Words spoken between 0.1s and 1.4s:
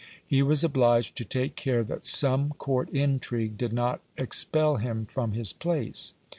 He was obliged to